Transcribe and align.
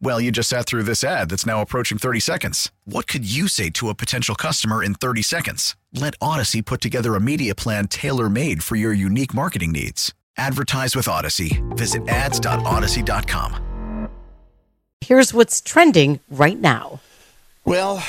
Well, 0.00 0.20
you 0.20 0.30
just 0.30 0.48
sat 0.48 0.66
through 0.66 0.84
this 0.84 1.02
ad 1.02 1.30
that's 1.30 1.46
now 1.46 1.62
approaching 1.62 1.98
30 1.98 2.20
seconds. 2.20 2.70
What 2.84 3.06
could 3.06 3.30
you 3.30 3.48
say 3.48 3.70
to 3.70 3.88
a 3.88 3.94
potential 3.94 4.34
customer 4.34 4.82
in 4.82 4.94
30 4.94 5.22
seconds? 5.22 5.76
Let 5.92 6.14
Odyssey 6.20 6.62
put 6.62 6.80
together 6.80 7.14
a 7.14 7.20
media 7.20 7.54
plan 7.54 7.88
tailor 7.88 8.28
made 8.28 8.62
for 8.62 8.76
your 8.76 8.92
unique 8.92 9.34
marketing 9.34 9.72
needs. 9.72 10.12
Advertise 10.36 10.96
with 10.96 11.08
Odyssey. 11.08 11.62
Visit 11.70 12.08
ads.odyssey.com. 12.08 14.08
Here's 15.00 15.34
what's 15.34 15.60
trending 15.60 16.20
right 16.30 16.58
now. 16.58 17.00
Well, 17.66 18.02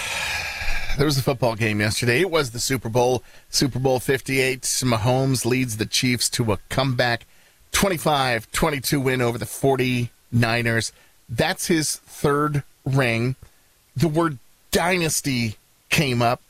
there 0.97 1.05
was 1.05 1.17
a 1.17 1.22
football 1.22 1.55
game 1.55 1.81
yesterday. 1.81 2.22
It 2.22 2.31
was 2.31 2.52
the 2.52 2.59
Super 2.59 2.89
Bowl. 2.89 3.22
Super 3.49 3.80
Bowl 3.80 3.99
58. 3.99 4.61
Mahomes 4.61 5.45
leads 5.45 5.77
the 5.77 5.86
Chiefs 5.86 6.30
to 6.31 6.53
a 6.53 6.59
comeback 6.70 7.25
25 7.73 8.49
22 8.52 8.99
win 9.02 9.22
over 9.22 9.38
the 9.38 9.45
49ers. 9.45 10.92
That's 11.30 11.68
his 11.68 11.95
third 11.95 12.64
ring. 12.86 13.36
The 13.95 14.08
word 14.08 14.38
dynasty 14.72 15.56
came 15.90 16.22
up. 16.22 16.42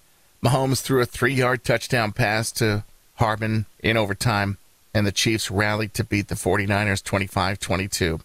Mahomes 0.44 0.82
threw 0.82 1.02
a 1.02 1.06
three 1.06 1.34
yard 1.34 1.64
touchdown 1.64 2.12
pass 2.12 2.52
to 2.54 2.84
Hardman 3.16 3.66
in 3.80 3.98
overtime, 3.98 4.58
and 4.94 5.08
the 5.08 5.12
Chiefs 5.12 5.50
rallied 5.50 5.94
to 5.96 6.04
beat 6.04 6.28
the 6.28 6.36
49ers 6.36 7.04
25 7.04 7.60
22. 7.60 8.20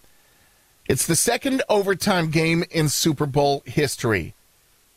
It's 0.88 1.06
the 1.06 1.16
second 1.16 1.62
overtime 1.68 2.30
game 2.30 2.64
in 2.70 2.88
Super 2.88 3.26
Bowl 3.26 3.62
history. 3.64 4.34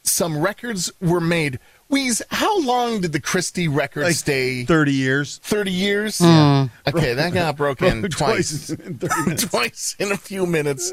Some 0.01 0.39
records 0.39 0.91
were 0.99 1.21
made. 1.21 1.59
Weez, 1.91 2.21
how 2.31 2.59
long 2.61 3.01
did 3.01 3.11
the 3.11 3.19
Christie 3.21 3.67
record 3.67 4.03
Like 4.05 4.15
stay? 4.15 4.65
30 4.65 4.91
years. 4.91 5.37
30 5.43 5.71
years? 5.71 6.17
Hmm. 6.17 6.65
Okay, 6.87 7.13
that 7.13 7.33
got 7.33 7.55
broken 7.55 8.01
twice. 8.09 8.67
twice 8.67 8.69
in 8.71 8.97
twice 9.37 9.95
in 9.99 10.11
a 10.11 10.17
few 10.17 10.45
minutes 10.47 10.91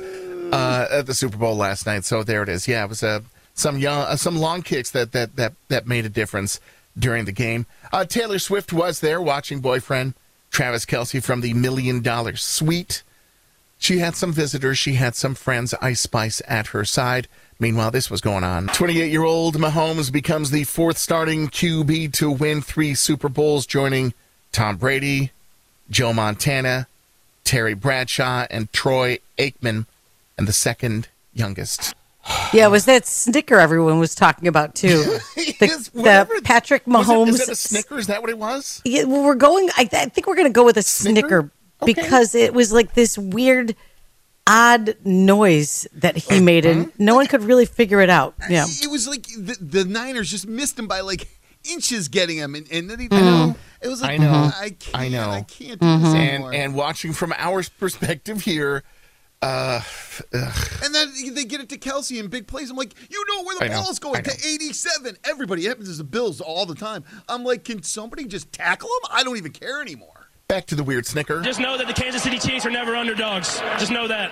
uh, 0.52 0.86
at 0.90 1.06
the 1.06 1.14
Super 1.14 1.36
Bowl 1.36 1.56
last 1.56 1.86
night. 1.86 2.04
So 2.04 2.22
there 2.22 2.42
it 2.42 2.48
is. 2.48 2.68
Yeah, 2.68 2.84
it 2.84 2.88
was 2.88 3.02
uh, 3.02 3.20
some 3.54 3.78
young, 3.78 4.02
uh, 4.02 4.16
some 4.16 4.36
long 4.36 4.62
kicks 4.62 4.90
that 4.90 5.12
that 5.12 5.36
that 5.36 5.54
that 5.68 5.86
made 5.86 6.04
a 6.04 6.08
difference 6.08 6.60
during 6.98 7.24
the 7.24 7.32
game. 7.32 7.66
Uh, 7.92 8.04
Taylor 8.04 8.38
Swift 8.38 8.72
was 8.72 9.00
there 9.00 9.20
watching 9.20 9.60
boyfriend 9.60 10.14
Travis 10.50 10.84
Kelce 10.84 11.22
from 11.22 11.40
the 11.40 11.54
Million 11.54 12.02
Dollar 12.02 12.36
Suite. 12.36 13.02
She 13.78 13.98
had 13.98 14.14
some 14.14 14.32
visitors. 14.32 14.78
She 14.78 14.94
had 14.94 15.14
some 15.14 15.34
friends, 15.34 15.72
Ice 15.80 16.00
Spice, 16.00 16.42
at 16.46 16.68
her 16.68 16.84
side. 16.84 17.28
Meanwhile, 17.58 17.90
this 17.90 18.10
was 18.10 18.20
going 18.20 18.44
on. 18.44 18.68
28 18.68 19.10
year 19.10 19.24
old 19.24 19.56
Mahomes 19.56 20.12
becomes 20.12 20.50
the 20.50 20.64
fourth 20.64 20.98
starting 20.98 21.48
QB 21.48 22.12
to 22.14 22.30
win 22.30 22.60
three 22.60 22.94
Super 22.94 23.28
Bowls, 23.28 23.66
joining 23.66 24.12
Tom 24.52 24.76
Brady, 24.76 25.30
Joe 25.90 26.12
Montana, 26.12 26.88
Terry 27.44 27.74
Bradshaw, 27.74 28.46
and 28.50 28.72
Troy 28.72 29.18
Aikman, 29.38 29.86
and 30.40 30.48
the 30.48 30.52
second 30.54 31.06
youngest. 31.34 31.94
Yeah, 32.52 32.66
it 32.66 32.70
was 32.70 32.86
that 32.86 33.06
snicker 33.06 33.56
everyone 33.60 33.98
was 33.98 34.14
talking 34.14 34.48
about 34.48 34.74
too. 34.74 35.18
The, 35.36 35.66
Is- 35.66 35.88
the 35.90 35.98
whatever- 36.00 36.40
Patrick 36.40 36.86
Was 36.86 37.06
it- 37.06 37.12
Mahomes. 37.12 37.28
Is 37.28 37.40
it 37.42 37.48
a 37.50 37.54
Snicker? 37.54 37.98
Is 37.98 38.06
that 38.06 38.22
what 38.22 38.30
it 38.30 38.38
was? 38.38 38.80
Yeah, 38.84 39.04
well, 39.04 39.22
we're 39.24 39.34
going. 39.34 39.68
I, 39.76 39.82
I 39.92 40.06
think 40.06 40.26
we're 40.26 40.34
going 40.34 40.46
to 40.48 40.52
go 40.52 40.64
with 40.64 40.78
a 40.78 40.82
Snicker? 40.82 41.20
snicker, 41.28 41.52
Okay. 41.82 41.92
because 41.92 42.34
it 42.34 42.54
was 42.54 42.72
like 42.72 42.94
this 42.94 43.18
weird, 43.18 43.76
odd 44.46 44.96
noise 45.04 45.86
that 45.92 46.16
he 46.16 46.40
made, 46.40 46.64
and 46.64 46.90
no 46.98 47.14
one 47.14 47.26
could 47.26 47.42
really 47.42 47.66
figure 47.66 48.00
it 48.00 48.08
out. 48.10 48.34
Yeah, 48.48 48.64
It 48.82 48.90
was 48.90 49.06
like 49.06 49.24
the, 49.36 49.56
the 49.60 49.84
Niners 49.84 50.30
just 50.30 50.46
missed 50.46 50.78
him 50.78 50.88
by 50.88 51.00
like 51.00 51.28
inches 51.70 52.08
getting 52.08 52.38
him, 52.38 52.54
and, 52.54 52.66
and 52.72 52.88
then 52.88 52.98
he, 53.00 53.08
Mm-hmm. 53.08 53.52
it 53.82 53.88
was 53.88 54.00
like, 54.02 54.12
I 54.12 54.16
know. 54.16 54.50
I 54.54 54.70
can't, 54.70 54.96
I 54.98 55.08
know. 55.08 55.30
I 55.30 55.42
can't 55.42 55.78
do 55.80 55.98
this 55.98 56.14
And 56.14 56.54
and 56.54 56.74
watching 56.74 57.12
from 57.12 57.34
our 57.36 57.62
perspective 57.78 58.42
here, 58.42 58.82
uh, 59.42 59.80
ugh, 60.34 60.68
And 60.84 60.94
then 60.94 61.12
they 61.34 61.44
get 61.44 61.60
it 61.60 61.68
to 61.70 61.78
Kelce 61.78 62.18
in 62.18 62.28
big 62.28 62.46
plays. 62.46 62.70
I'm 62.70 62.76
like, 62.76 62.94
you 63.10 63.24
know 63.26 63.42
where 63.44 63.56
the 63.58 63.64
I 63.64 63.68
know, 63.68 63.82
ball 63.82 63.90
is 63.90 63.98
going 63.98 64.22
to 64.22 64.30
87. 64.30 65.16
Everybody 65.24 65.64
it 65.64 65.68
happens 65.70 65.90
to 65.90 65.96
the 65.96 66.04
Bills 66.04 66.40
all 66.40 66.66
the 66.66 66.74
time. 66.74 67.04
I'm 67.28 67.42
like, 67.44 67.64
can 67.64 67.82
somebody 67.82 68.26
just 68.26 68.52
tackle 68.52 68.88
him? 68.88 69.10
I 69.10 69.22
don't 69.24 69.36
even 69.38 69.52
care 69.52 69.80
anymore. 69.80 70.28
back 70.48 70.66
to 70.66 70.74
the 70.74 70.84
weird 70.84 71.06
Snicker. 71.06 71.40
Just 71.40 71.58
know 71.60 71.78
that 71.78 71.86
the 71.86 71.94
Kansas 71.94 72.22
City 72.22 72.38
Chiefs 72.38 72.66
are 72.66 72.70
never 72.70 72.94
underdogs. 72.94 73.60
Just 73.78 73.90
know 73.90 74.06
that. 74.08 74.30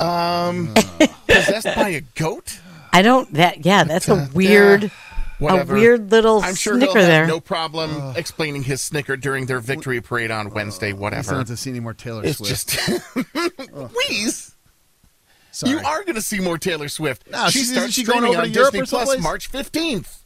Um, 0.00 0.74
Possessed 1.26 1.74
by 1.74 1.88
a 1.90 2.00
goat? 2.14 2.60
I 2.92 3.02
don't. 3.02 3.32
That 3.34 3.64
yeah, 3.64 3.84
that's 3.84 4.08
a 4.08 4.28
weird, 4.32 4.84
a 4.84 4.90
Whatever. 5.38 5.74
weird 5.74 6.10
little 6.10 6.40
I'm 6.42 6.54
sure 6.54 6.76
snicker 6.76 6.92
he'll 6.92 7.00
have 7.02 7.08
there. 7.08 7.26
no 7.26 7.40
problem 7.40 8.14
explaining 8.16 8.64
his 8.64 8.80
snicker 8.80 9.16
during 9.16 9.46
their 9.46 9.60
victory 9.60 10.00
parade 10.00 10.30
on 10.30 10.50
Wednesday. 10.50 10.88
I 10.88 10.92
don't 10.92 11.12
have 11.12 11.46
to 11.46 11.56
see 11.56 11.70
any 11.70 11.80
more 11.80 11.94
Taylor 11.94 12.22
It's 12.24 12.38
Swift. 12.38 12.68
just 12.68 13.00
Wheeze. 14.08 14.54
Sorry. 15.52 15.72
You 15.72 15.78
are 15.78 16.02
going 16.04 16.14
to 16.14 16.22
see 16.22 16.40
more 16.40 16.58
Taylor 16.58 16.88
Swift. 16.88 17.28
No, 17.30 17.46
she 17.48 17.60
she's- 17.60 17.72
starts 17.72 17.92
she 17.94 18.04
going 18.04 18.18
streaming 18.18 18.30
over 18.36 18.42
on 18.42 18.48
to 18.48 18.50
Europe 18.54 18.72
Disney 18.72 18.86
Plus? 18.86 19.20
March 19.20 19.50
15th. 19.50 20.18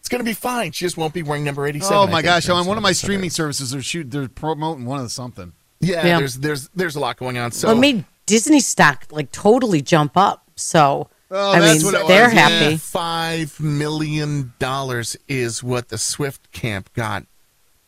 It's 0.00 0.08
going 0.08 0.20
to 0.20 0.24
be 0.24 0.32
fine. 0.34 0.72
She 0.72 0.84
just 0.84 0.96
won't 0.96 1.12
be 1.12 1.22
wearing 1.22 1.44
number 1.44 1.66
87. 1.66 1.94
Oh 1.94 2.06
my 2.06 2.22
gosh! 2.22 2.48
On 2.48 2.64
one 2.66 2.76
of 2.78 2.82
my 2.82 2.92
streaming 2.92 3.30
services, 3.30 3.72
they're 3.72 3.82
shoot, 3.82 4.10
they're 4.10 4.28
promoting 4.28 4.86
one 4.86 4.98
of 4.98 5.04
the 5.04 5.10
something. 5.10 5.52
Yeah, 5.80 6.06
Yeah. 6.06 6.18
there's 6.18 6.36
there's 6.36 6.68
there's 6.74 6.96
a 6.96 7.00
lot 7.00 7.16
going 7.18 7.36
on. 7.36 7.50
So 7.52 7.68
well, 7.68 7.76
it 7.76 7.80
made 7.80 8.04
Disney 8.24 8.60
stock 8.60 9.06
like 9.10 9.32
totally 9.32 9.82
jump 9.82 10.16
up. 10.16 10.48
So 10.54 11.10
Oh, 11.30 11.50
I 11.52 11.60
that's 11.60 11.82
mean, 11.84 11.92
what 11.92 12.00
it 12.02 12.08
they're 12.08 12.24
was, 12.24 12.34
yeah. 12.34 12.48
happy. 12.48 12.76
five 12.78 13.60
million 13.60 14.52
dollars 14.58 15.16
is 15.28 15.62
what 15.62 15.88
the 15.88 15.98
Swift 15.98 16.50
camp 16.52 16.90
got 16.94 17.24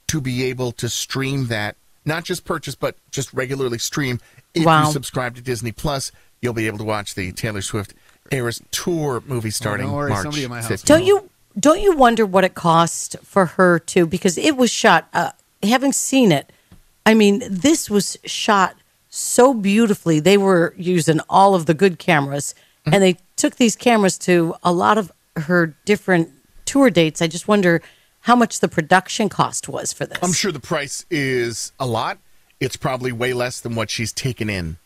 to 0.08 0.20
be 0.20 0.44
able 0.44 0.72
to 0.72 0.88
stream 0.88 1.46
that, 1.46 1.76
not 2.04 2.24
just 2.24 2.44
purchase, 2.44 2.74
but 2.74 2.96
just 3.10 3.32
regularly 3.32 3.78
stream. 3.78 4.20
If 4.52 4.64
Wow. 4.66 4.86
you 4.86 4.92
subscribe 4.92 5.36
to 5.36 5.40
Disney 5.40 5.72
Plus, 5.72 6.12
you'll 6.42 6.52
be 6.52 6.66
able 6.66 6.78
to 6.78 6.84
watch 6.84 7.14
the 7.14 7.32
Taylor 7.32 7.62
Swift 7.62 7.94
Eras 8.30 8.60
Tour 8.72 9.22
movie 9.26 9.50
starting 9.50 9.86
Oh, 9.88 10.00
don't 10.00 10.08
March 10.10 10.22
somebody 10.22 10.44
at 10.44 10.50
my 10.50 10.60
house 10.62 10.82
Don't 10.82 11.04
you 11.04 11.30
don't 11.58 11.80
you 11.80 11.96
wonder 11.96 12.24
what 12.26 12.44
it 12.44 12.54
cost 12.54 13.16
for 13.22 13.46
her 13.46 13.78
to 13.80 14.06
because 14.06 14.36
it 14.38 14.56
was 14.56 14.70
shot 14.70 15.08
uh, 15.14 15.30
having 15.62 15.92
seen 15.92 16.30
it 16.30 16.52
I 17.04 17.14
mean 17.14 17.42
this 17.50 17.90
was 17.90 18.16
shot 18.24 18.76
so 19.08 19.52
beautifully 19.52 20.20
they 20.20 20.36
were 20.38 20.74
using 20.76 21.18
all 21.28 21.54
of 21.56 21.66
the 21.66 21.74
good 21.74 21.98
cameras 21.98 22.54
and 22.94 23.02
they 23.02 23.16
took 23.36 23.56
these 23.56 23.76
cameras 23.76 24.18
to 24.18 24.54
a 24.62 24.72
lot 24.72 24.98
of 24.98 25.10
her 25.36 25.74
different 25.84 26.30
tour 26.64 26.90
dates 26.90 27.20
I 27.22 27.26
just 27.26 27.48
wonder 27.48 27.82
how 28.20 28.36
much 28.36 28.60
the 28.60 28.68
production 28.68 29.28
cost 29.28 29.68
was 29.68 29.92
for 29.92 30.06
this 30.06 30.18
I'm 30.22 30.32
sure 30.32 30.52
the 30.52 30.60
price 30.60 31.06
is 31.10 31.72
a 31.80 31.86
lot. 31.86 32.18
It's 32.60 32.76
probably 32.76 33.10
way 33.12 33.32
less 33.32 33.60
than 33.60 33.74
what 33.74 33.88
she's 33.90 34.12
taken 34.12 34.50
in. 34.50 34.76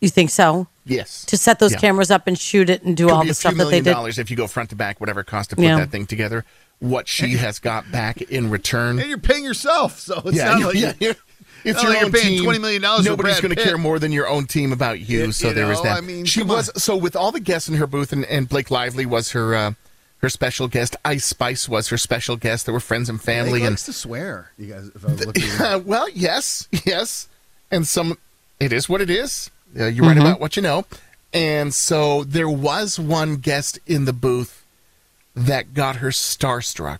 you 0.00 0.08
think 0.08 0.30
so 0.30 0.68
Yes. 0.84 1.24
to 1.26 1.36
set 1.36 1.58
those 1.58 1.72
Yeah. 1.72 1.78
cameras 1.78 2.10
up 2.10 2.26
and 2.26 2.38
shoot 2.38 2.68
it 2.70 2.82
and 2.82 2.96
do 2.96 3.06
Could 3.06 3.12
all 3.12 3.24
the 3.24 3.30
a 3.30 3.34
stuff 3.34 3.52
that 3.52 3.58
they 3.58 3.64
million 3.64 3.84
did 3.84 3.92
dollars 3.92 4.18
if 4.18 4.30
you 4.30 4.36
go 4.36 4.46
front 4.46 4.70
to 4.70 4.76
back, 4.76 5.00
whatever 5.00 5.20
it 5.20 5.26
costs 5.26 5.50
to 5.50 5.56
put 5.56 5.64
Yeah. 5.64 5.76
that 5.78 5.90
thing 5.90 6.06
together. 6.06 6.44
What 6.80 7.06
she 7.08 7.36
has 7.36 7.58
got 7.60 7.90
back 7.92 8.20
in 8.22 8.50
return. 8.50 8.98
And 8.98 9.08
you're 9.08 9.18
paying 9.18 9.44
yourself, 9.44 9.98
so 10.00 10.20
it's 10.24 10.36
yeah, 10.36 10.50
not 10.50 10.58
you- 10.58 10.66
like 10.66 10.74
yeah, 10.76 10.92
you're- 11.00 11.18
it's 11.64 11.82
not 11.82 11.82
your 11.82 11.90
like 11.92 11.98
you're 12.00 12.06
own 12.06 12.12
paying 12.12 12.38
team. 12.40 12.48
$20 12.50 12.60
million 12.60 12.82
Nobody's 13.04 13.40
gonna 13.40 13.54
care 13.56 13.78
more 13.78 13.98
than 13.98 14.12
your 14.12 14.28
own 14.28 14.46
team 14.46 14.72
about 14.72 15.00
you. 15.00 15.24
You- 15.26 15.32
so 15.32 15.48
you 15.48 15.54
there 15.54 15.70
is 15.72 15.78
know, 15.78 15.84
that. 15.84 15.98
I 15.98 16.00
mean, 16.00 16.24
she 16.24 16.42
was 16.42 16.68
on. 16.70 16.76
so 16.76 16.96
with 16.96 17.16
all 17.16 17.32
the 17.32 17.40
guests 17.40 17.68
in 17.68 17.74
her 17.76 17.86
booth, 17.86 18.12
and, 18.12 18.24
and 18.26 18.48
Blake 18.48 18.70
Lively 18.70 19.06
was 19.06 19.32
her 19.32 19.54
uh, 19.54 19.72
her 20.18 20.28
special 20.28 20.68
guest. 20.68 20.96
Ice 21.04 21.24
Spice 21.24 21.68
was 21.68 21.88
her 21.88 21.98
special 21.98 22.36
guest. 22.36 22.66
There 22.66 22.72
were 22.72 22.80
friends 22.80 23.08
and 23.08 23.20
family, 23.20 23.60
He 23.60 23.66
and 23.66 23.72
likes 23.74 23.84
to 23.86 23.92
swear. 23.92 24.52
You 24.58 24.66
guys, 24.66 24.90
if 24.94 25.04
I 25.04 25.12
look 25.12 25.36
uh, 25.60 25.80
well, 25.84 26.08
yes, 26.10 26.68
yes, 26.84 27.28
and 27.70 27.86
some. 27.86 28.18
It 28.60 28.72
is 28.72 28.88
what 28.88 29.00
it 29.00 29.10
is. 29.10 29.50
Uh, 29.78 29.86
you're 29.86 30.06
right 30.06 30.16
about 30.16 30.38
what 30.40 30.54
you 30.56 30.62
know. 30.62 30.84
And 31.34 31.72
so 31.74 32.22
there 32.24 32.48
was 32.48 33.00
one 33.00 33.36
guest 33.36 33.78
in 33.86 34.04
the 34.04 34.12
booth 34.12 34.64
that 35.34 35.72
got 35.74 35.96
her 35.96 36.08
starstruck. 36.10 36.98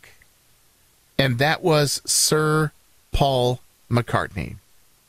and 1.19 1.39
that 1.39 1.63
was 1.63 2.01
Sir 2.07 2.73
Paul 3.13 3.61
McCartney. 3.93 4.57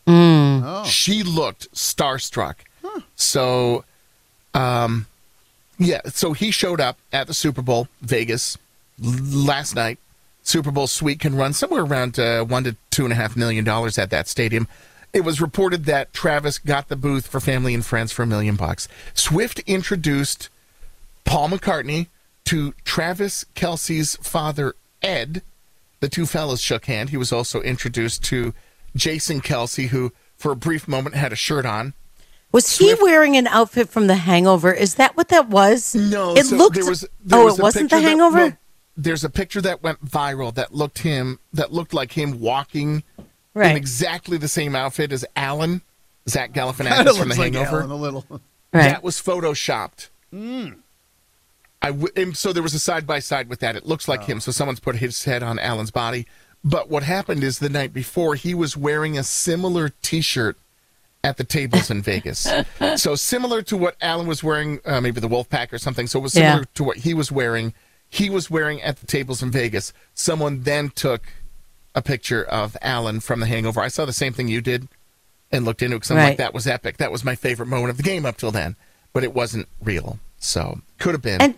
Oh. 0.06 0.84
She 0.86 1.24
looked 1.24 1.72
starstruck. 1.74 2.56
So, 3.16 3.86
um, 4.54 5.08
yeah, 5.80 6.02
so 6.06 6.34
he 6.34 6.52
showed 6.52 6.80
up 6.82 6.98
at 7.12 7.28
the 7.28 7.34
Super 7.34 7.62
Bowl, 7.62 7.88
Vegas, 8.02 8.58
l- 9.04 9.12
last 9.32 9.76
night. 9.76 9.98
Super 10.44 10.72
Bowl 10.72 10.88
suite 10.88 11.22
can 11.22 11.36
run 11.36 11.54
somewhere 11.54 11.84
around 11.84 12.20
uh, 12.20 12.44
one 12.44 12.66
to 12.66 12.76
two 12.92 13.06
and 13.06 13.14
a 13.14 13.16
half 13.16 13.38
million 13.38 13.64
dollars 13.64 13.98
at 13.98 14.10
that 14.10 14.28
stadium. 14.28 14.68
It 15.14 15.22
was 15.22 15.40
reported 15.40 15.86
that 15.86 16.12
Travis 16.12 16.58
got 16.58 16.90
the 16.90 16.96
booth 16.96 17.28
for 17.28 17.40
family 17.40 17.74
and 17.74 17.86
friends 17.86 18.12
for 18.12 18.24
a 18.24 18.28
million 18.28 18.56
bucks. 18.56 18.88
Swift 19.14 19.60
introduced 19.60 20.50
Paul 21.24 21.50
McCartney 21.50 22.08
to 22.46 22.74
Travis 22.84 23.46
Kelce's 23.56 24.18
father, 24.18 24.76
Ed. 25.02 25.42
The 26.02 26.10
two 26.10 26.26
fellows 26.26 26.60
shook 26.62 26.86
hand. 26.86 27.12
He 27.12 27.18
was 27.18 27.32
also 27.32 27.62
introduced 27.62 28.24
to 28.26 28.54
Jason 28.96 29.42
Kelce, 29.42 29.88
who 29.88 30.12
for 30.38 30.52
a 30.52 30.56
brief 30.56 30.88
moment 30.88 31.16
had 31.16 31.32
a 31.32 31.36
shirt 31.36 31.66
on. 31.66 31.94
Was 32.52 32.78
he 32.78 32.94
wearing 33.02 33.36
an 33.36 33.48
outfit 33.48 33.90
from 33.90 34.06
The 34.08 34.16
Hangover? 34.16 34.72
Is 34.72 34.96
that 34.96 35.18
what 35.18 35.30
that 35.30 35.50
was? 35.50 35.96
No, 35.96 36.36
it 36.36 36.46
so 36.46 36.56
looked. 36.56 36.76
There 36.76 36.86
was, 36.86 37.02
there 37.24 37.40
oh, 37.40 37.46
was 37.46 37.58
it 37.58 37.62
wasn't 37.64 37.90
picture 37.90 37.96
The 37.96 38.02
that- 38.04 38.10
Hangover. 38.10 38.50
no, 38.50 38.58
there's 38.96 39.24
a 39.24 39.30
picture 39.30 39.62
that 39.62 39.82
went 39.82 40.06
viral 40.06 40.54
that 40.54 40.74
looked 40.74 41.00
him 41.00 41.40
that 41.52 41.74
looked 41.74 41.94
like 41.96 42.12
him 42.12 42.40
walking 42.40 43.02
in 43.56 43.62
exactly 43.64 44.38
the 44.38 44.48
same 44.48 44.76
outfit 44.76 45.12
as 45.12 45.26
Alan, 45.36 45.82
Zach 46.30 46.54
Kind 46.54 46.76
Galifianakis 46.76 47.08
of 47.10 47.18
from 47.18 47.30
The 47.30 47.36
looks 47.36 47.38
like 47.40 47.54
Hangover. 47.54 47.78
Alan 47.80 47.92
a 47.92 47.96
little. 47.96 48.26
right. 48.30 48.42
That 48.72 49.04
was 49.04 49.20
photoshopped. 49.20 50.10
Hmm. 50.32 50.70
I 51.82 51.88
w- 51.88 52.14
and 52.16 52.38
so 52.38 52.54
there 52.54 52.64
was 52.64 52.74
a 52.74 52.80
side 52.80 53.06
by 53.06 53.20
side 53.20 53.50
with 53.50 53.60
that. 53.60 53.76
It 53.76 53.86
looks 53.86 54.08
like 54.08 54.22
oh. 54.22 54.26
him. 54.26 54.40
So 54.40 54.52
someone's 54.52 54.80
put 54.80 54.98
his 54.98 55.24
head 55.26 55.44
on 55.44 55.60
Alan's 55.60 55.92
body. 55.92 56.28
But 56.64 56.90
what 56.90 57.04
happened 57.04 57.44
is 57.44 57.60
the 57.60 57.70
night 57.70 57.94
before 57.94 58.36
he 58.36 58.54
was 58.54 58.78
wearing 58.78 59.18
a 59.18 59.24
similar 59.24 59.90
T-shirt 60.02 60.58
at 61.24 61.38
the 61.38 61.44
tables 61.44 61.90
in 61.92 62.02
Vegas. 62.02 62.48
So 62.96 63.16
similar 63.16 63.62
to 63.64 63.78
what 63.78 63.96
Alan 64.02 64.28
was 64.28 64.44
wearing, 64.44 64.80
uh, 64.86 65.00
maybe 65.02 65.20
the 65.22 65.28
Wolfpack 65.30 65.72
or 65.74 65.78
something. 65.78 66.06
So 66.08 66.20
it 66.20 66.24
was 66.24 66.34
similar 66.34 66.60
Yeah. 66.62 66.66
to 66.76 66.84
what 66.84 66.98
he 66.98 67.14
was 67.14 67.32
wearing. 67.32 67.74
He 68.10 68.30
was 68.30 68.50
wearing 68.52 68.82
at 68.82 68.98
the 69.00 69.08
tables 69.08 69.42
in 69.42 69.50
Vegas. 69.52 69.94
Someone 70.14 70.64
then 70.64 70.90
took 70.90 71.24
a 71.96 72.02
picture 72.02 72.44
of 72.44 72.76
Alan 72.82 73.20
from 73.20 73.40
The 73.40 73.46
Hangover. 73.48 73.82
I 73.82 73.88
saw 73.88 74.06
the 74.06 74.14
same 74.14 74.34
thing 74.34 74.48
you 74.48 74.62
did 74.62 74.88
and 75.52 75.66
looked 75.66 75.82
into 75.82 75.96
it 75.96 76.00
because 76.00 76.12
I'm 76.12 76.18
like, 76.18 76.38
that 76.38 76.54
was 76.54 76.68
epic. 76.68 76.98
That 76.98 77.12
was 77.12 77.24
my 77.24 77.36
favorite 77.36 77.68
moment 77.68 77.90
of 77.92 77.98
the 77.98 78.04
game 78.04 78.26
up 78.26 78.38
till 78.38 78.52
then. 78.52 78.76
But 79.14 79.24
it 79.24 79.34
wasn't 79.34 79.68
real. 79.82 80.20
So 80.40 80.82
could 81.00 81.14
have 81.14 81.22
been. 81.22 81.42
And 81.42 81.56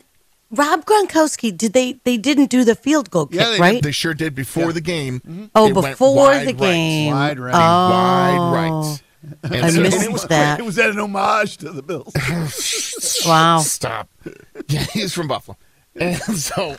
Rob 0.55 0.85
Gronkowski, 0.85 1.55
did 1.55 1.73
they? 1.73 1.93
They 2.03 2.17
didn't 2.17 2.49
do 2.49 2.63
the 2.63 2.75
field 2.75 3.09
goal 3.11 3.27
kick, 3.27 3.39
Yeah, 3.39 3.49
they- 3.51 3.59
right? 3.59 3.83
They 3.83 3.91
sure 3.91 4.13
did 4.13 4.33
before 4.35 4.73
the 4.73 4.81
game. 4.81 5.49
oh, 5.55 5.67
It 5.67 5.73
went 5.73 5.87
before 5.93 6.15
wide 6.15 6.41
the 6.47 6.53
right. 6.53 6.57
game. 6.57 7.13
Wide 7.13 7.39
right. 7.39 7.53
Oh, 7.55 7.89
Wide 7.89 8.53
right. 8.53 9.01
And 9.43 9.55
I 9.65 9.69
so- 9.71 9.81
missed 9.81 9.95
and 9.97 10.05
it 10.05 10.11
was 10.11 10.23
that. 10.27 10.59
It 10.59 10.65
was 10.65 10.75
that 10.75 10.89
an 10.91 10.99
homage 10.99 11.57
to 11.57 11.71
the 11.71 11.81
Bills. 11.83 12.13
Wow. 13.25 13.59
Stop. 13.59 14.09
Yeah, 14.67 14.85
he's 14.93 15.13
from 15.13 15.27
Buffalo. 15.27 15.57
And 15.97 16.17
so, 16.37 16.75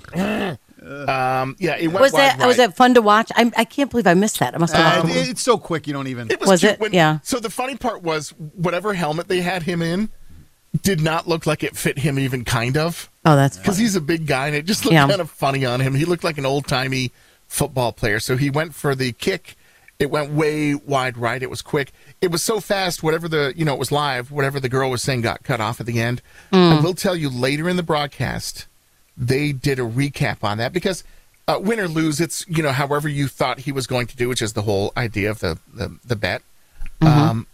um, 1.08 1.56
yeah, 1.58 1.76
it 1.76 1.88
went 1.88 2.00
Was 2.00 2.12
wide 2.12 2.20
that 2.20 2.38
right. 2.38 2.46
was 2.46 2.58
that 2.58 2.76
fun 2.76 2.94
to 2.94 3.02
watch? 3.02 3.30
I 3.34 3.50
I 3.56 3.64
can't 3.64 3.90
believe 3.90 4.06
I 4.06 4.12
missed 4.14 4.38
that. 4.40 4.54
I 4.54 4.58
must 4.58 4.74
have. 4.74 5.04
Uh, 5.04 5.08
it. 5.08 5.30
it's 5.30 5.42
so 5.42 5.56
quick 5.58 5.86
you 5.86 5.92
don't 5.94 6.06
even. 6.06 6.30
It 6.30 6.40
Was 6.40 6.60
cute 6.60 6.76
it? 6.80 6.92
Yeah. 6.92 7.20
So 7.22 7.38
the 7.40 7.48
funny 7.50 7.76
part 7.76 8.02
was 8.02 8.30
whatever 8.30 8.92
helmet 8.94 9.28
they 9.28 9.40
had 9.40 9.62
him 9.62 9.80
in 9.82 10.10
did 10.82 11.00
not 11.00 11.26
look 11.28 11.46
like 11.46 11.62
it 11.62 11.76
fit 11.76 11.98
him 11.98 12.18
even 12.18 12.44
kind 12.44 12.76
of. 12.76 13.08
oh, 13.24 13.36
that's 13.36 13.58
because 13.58 13.78
he's 13.78 13.96
a 13.96 14.00
big 14.00 14.26
guy 14.26 14.46
and 14.46 14.56
it 14.56 14.64
just 14.66 14.84
looked 14.84 14.94
Yeah. 14.94 15.08
kind 15.08 15.20
of 15.20 15.30
funny 15.30 15.64
on 15.64 15.80
him. 15.80 15.94
He 15.94 16.04
looked 16.04 16.24
like 16.24 16.38
an 16.38 16.46
old 16.46 16.66
timey 16.66 17.10
football 17.48 17.92
player. 17.92 18.20
So 18.20 18.36
he 18.36 18.50
went 18.50 18.74
for 18.74 18.94
the 18.94 19.12
kick. 19.12 19.56
It 19.98 20.10
went 20.10 20.30
way 20.32 20.74
wide 20.74 21.16
right. 21.16 21.42
It 21.42 21.48
was 21.48 21.62
quick. 21.62 21.90
It 22.20 22.30
was 22.30 22.42
so 22.42 22.60
fast. 22.60 23.02
Whatever 23.02 23.28
the 23.28 23.54
you 23.56 23.64
know 23.64 23.72
it 23.72 23.78
was 23.78 23.90
live. 23.90 24.30
Whatever 24.30 24.60
the 24.60 24.68
girl 24.68 24.90
was 24.90 25.02
saying 25.02 25.22
got 25.22 25.42
cut 25.42 25.60
off 25.60 25.80
at 25.80 25.86
the 25.86 26.00
end. 26.00 26.20
I 26.52 26.80
will 26.82 26.94
tell 26.94 27.16
you 27.16 27.30
later 27.30 27.68
in 27.68 27.76
the 27.76 27.82
broadcast 27.82 28.66
they 29.16 29.52
did 29.52 29.78
a 29.78 29.82
recap 29.82 30.44
on 30.44 30.58
that 30.58 30.74
because 30.74 31.02
uh, 31.48 31.58
win 31.62 31.80
or 31.80 31.88
lose, 31.88 32.20
it's 32.20 32.44
you 32.48 32.62
know 32.62 32.72
however 32.72 33.08
you 33.08 33.26
thought 33.28 33.60
he 33.60 33.72
was 33.72 33.86
going 33.86 34.06
to 34.08 34.16
do, 34.16 34.28
which 34.28 34.42
is 34.42 34.52
the 34.52 34.62
whole 34.62 34.92
idea 34.96 35.30
of 35.30 35.38
the 35.38 35.58
the, 35.72 35.96
the 36.04 36.16
bet. 36.16 36.42
Um, 37.00 37.46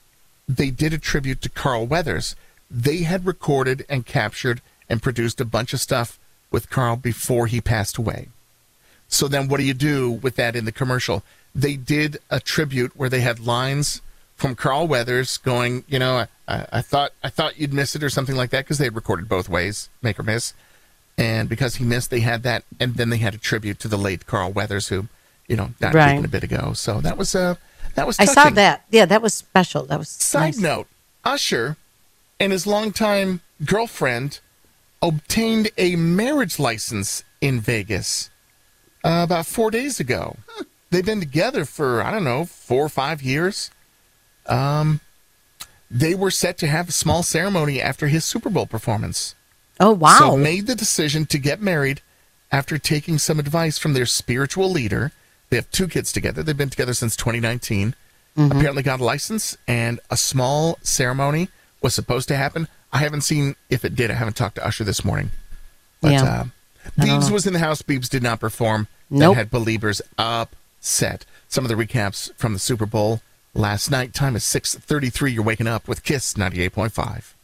they 0.49 0.71
did 0.71 0.93
a 0.93 0.99
tribute 0.99 1.41
to 1.43 1.49
Carl 1.49 1.87
Weathers. 1.87 2.35
They 2.75 2.99
had 3.03 3.27
recorded 3.27 3.85
and 3.89 4.07
captured 4.07 4.63
and 4.89 5.03
produced 5.03 5.41
a 5.41 5.45
bunch 5.45 5.73
of 5.75 5.81
stuff 5.81 6.19
with 6.51 6.71
Carl 6.71 6.97
before 6.97 7.47
he 7.47 7.61
passed 7.61 7.99
away. 7.99 8.29
So 9.09 9.29
then, 9.29 9.47
what 9.49 9.59
do 9.59 9.65
you 9.65 9.75
do 9.75 10.11
with 10.11 10.37
that 10.37 10.57
in 10.57 10.65
the 10.65 10.73
commercial? 10.73 11.23
They 11.55 11.77
did 11.77 12.19
a 12.31 12.41
tribute 12.41 12.97
where 12.97 13.11
they 13.11 13.21
had 13.21 13.39
lines 13.41 14.01
from 14.37 14.55
Carl 14.55 14.89
Weathers 14.89 15.37
going, 15.37 15.85
you 15.87 15.99
know, 15.99 16.27
I, 16.49 16.67
I 16.73 16.81
thought 16.81 17.13
I 17.23 17.29
thought 17.29 17.59
you'd 17.61 17.75
miss 17.75 17.95
it 17.95 18.03
or 18.03 18.09
something 18.09 18.35
like 18.37 18.49
that 18.51 18.65
because 18.65 18.79
they 18.79 18.85
had 18.87 18.95
recorded 18.97 19.29
both 19.29 19.51
ways, 19.51 19.91
make 20.01 20.19
or 20.19 20.23
miss. 20.23 20.55
And 21.19 21.47
because 21.49 21.75
he 21.77 21.85
missed, 21.85 22.11
they 22.11 22.21
had 22.21 22.43
that, 22.45 22.65
and 22.81 22.95
then 22.95 23.11
they 23.11 23.19
had 23.19 23.35
a 23.35 23.39
tribute 23.39 23.79
to 23.81 23.89
the 23.89 23.99
late 23.99 24.27
Carl 24.27 24.51
Weathers, 24.51 24.89
who, 24.89 25.09
you 25.47 25.57
know, 25.57 25.75
died 25.79 25.95
Right. 25.95 26.25
a 26.25 26.29
bit 26.29 26.43
ago. 26.43 26.73
So 26.73 27.03
that 27.03 27.19
was 27.19 27.35
uh, 27.35 27.57
that 27.97 28.07
was. 28.07 28.19
I 28.19 28.25
saw 28.25 28.49
that. 28.49 28.87
Yeah, 28.91 29.05
that 29.05 29.21
was 29.21 29.35
special. 29.35 29.85
That 29.85 29.99
was 29.99 30.09
Side 30.09 30.41
nice. 30.55 30.59
note: 30.59 30.87
Usher 31.23 31.77
and 32.43 32.51
his 32.51 32.67
longtime 32.67 33.41
girlfriend 33.65 34.41
obtained 35.01 35.71
a 35.79 35.95
marriage 35.95 36.59
license 36.59 37.23
in 37.41 37.61
Vegas 37.61 38.31
uh, 39.05 39.21
about 39.23 39.47
four 39.47 39.71
days 39.71 40.01
ago. 40.01 40.37
They've 40.91 41.07
been 41.07 41.21
together 41.21 41.65
for 41.65 42.03
I 42.03 42.11
don't 42.11 42.25
know 42.25 42.45
four 42.45 42.85
or 42.85 42.89
five 42.89 43.23
years. 43.23 43.71
Um, 44.47 44.99
they 45.89 46.17
were 46.17 46.33
set 46.33 46.59
to 46.59 46.67
have 46.67 46.89
a 46.89 46.93
small 46.93 47.23
ceremony 47.23 47.81
after 47.81 48.09
his 48.09 48.25
Super 48.25 48.51
Bowl 48.51 48.67
performance. 48.67 49.37
Oh 49.79 49.93
wow. 49.93 50.19
So 50.19 50.37
made 50.37 50.67
the 50.67 50.75
decision 50.75 51.27
to 51.27 51.39
get 51.39 51.63
married 51.63 52.01
after 52.51 52.77
taking 52.77 53.19
some 53.19 53.39
advice 53.39 53.79
from 53.79 53.93
their 53.93 54.07
spiritual 54.07 54.69
leader. 54.69 55.13
They 55.51 55.57
have 55.59 55.71
two 55.71 55.87
kids 55.87 56.11
together. 56.11 56.43
They've 56.43 56.57
been 56.57 56.71
together 56.71 56.95
since 56.95 57.15
2019. 57.15 57.95
Mm-hmm. 58.37 58.51
Apparently 58.51 58.83
got 58.83 58.99
a 58.99 59.05
license 59.05 59.57
and 59.69 60.01
a 60.11 60.17
small 60.17 60.79
ceremony 60.83 61.49
was 61.83 61.95
supposed 61.95 62.29
to 62.29 62.37
happen. 62.37 62.69
I 62.93 62.99
haven't 62.99 63.23
seen 63.23 63.57
if 63.71 63.85
it 63.85 63.95
did. 63.95 64.11
I 64.11 64.15
haven't 64.15 64.37
talked 64.37 64.57
to 64.57 64.67
Usher 64.67 64.85
this 64.85 65.05
morning. 65.05 65.31
But 66.01 66.13
Yeah. 66.13 66.25
uh, 66.25 66.45
Beebs 66.99 67.31
was 67.31 67.47
in 67.47 67.53
the 67.53 67.59
house. 67.59 67.83
Beebs 67.83 68.09
did 68.09 68.23
not 68.23 68.41
perform. 68.41 68.89
Nope. 69.11 69.35
That 69.35 69.41
had 69.41 69.51
believers 69.51 70.01
upset. 70.19 71.25
Some 71.49 71.65
of 71.65 71.69
the 71.69 71.75
recaps 71.75 72.35
from 72.37 72.55
the 72.55 72.59
Super 72.59 72.87
Bowl 72.87 73.21
last 73.55 73.91
night. 73.91 74.15
Time 74.15 74.35
is 74.37 74.43
6.33. 74.45 75.33
You're 75.35 75.43
waking 75.45 75.67
up 75.67 75.87
with 75.87 76.03
KISS 76.03 76.35
98.5. 76.35 77.35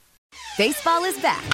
Baseball 0.57 1.04
is 1.04 1.16
back, 1.21 1.45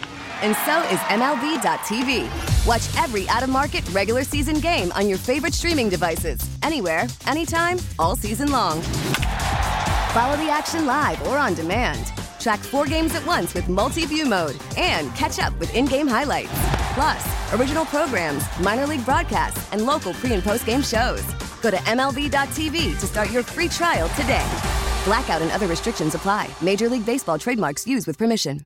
and 0.42 0.56
so 0.64 0.80
is 0.84 0.98
MLB.tv. 1.10 2.66
Watch 2.66 2.82
every 3.02 3.28
out 3.28 3.42
of 3.42 3.50
market 3.50 3.86
regular 3.90 4.24
season 4.24 4.60
game 4.60 4.90
on 4.92 5.08
your 5.08 5.18
favorite 5.18 5.52
streaming 5.52 5.90
devices, 5.90 6.40
anywhere, 6.62 7.06
anytime, 7.26 7.78
all 7.98 8.16
season 8.16 8.50
long. 8.50 8.80
Follow 8.80 10.36
the 10.36 10.48
action 10.50 10.86
live 10.86 11.20
or 11.26 11.36
on 11.36 11.52
demand. 11.54 12.12
Track 12.44 12.60
four 12.60 12.84
games 12.84 13.14
at 13.14 13.24
once 13.24 13.54
with 13.54 13.70
multi 13.70 14.04
view 14.04 14.26
mode 14.26 14.54
and 14.76 15.14
catch 15.14 15.38
up 15.38 15.58
with 15.58 15.74
in 15.74 15.86
game 15.86 16.06
highlights. 16.06 16.52
Plus, 16.92 17.54
original 17.54 17.86
programs, 17.86 18.44
minor 18.60 18.86
league 18.86 19.02
broadcasts, 19.02 19.72
and 19.72 19.86
local 19.86 20.12
pre 20.12 20.34
and 20.34 20.42
post 20.42 20.66
game 20.66 20.82
shows. 20.82 21.22
Go 21.62 21.70
to 21.70 21.78
MLB.tv 21.78 23.00
to 23.00 23.06
start 23.06 23.30
your 23.30 23.42
free 23.42 23.68
trial 23.68 24.10
today. 24.10 24.46
Blackout 25.06 25.40
and 25.40 25.50
other 25.52 25.66
restrictions 25.66 26.14
apply. 26.14 26.46
Major 26.60 26.90
League 26.90 27.06
Baseball 27.06 27.38
trademarks 27.38 27.86
used 27.86 28.06
with 28.06 28.18
permission. 28.18 28.60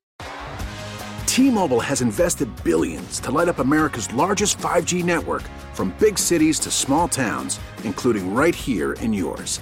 T-Mobile 1.25 1.79
has 1.79 2.01
invested 2.01 2.49
billions 2.65 3.21
to 3.21 3.31
light 3.31 3.47
up 3.47 3.59
America's 3.59 4.13
largest 4.13 4.57
5G 4.57 5.05
network 5.05 5.43
from 5.73 5.95
big 5.99 6.19
cities 6.19 6.59
to 6.59 6.69
small 6.69 7.07
towns, 7.07 7.61
including 7.85 8.33
right 8.33 8.53
here 8.53 8.93
in 8.95 9.13
yours. 9.13 9.61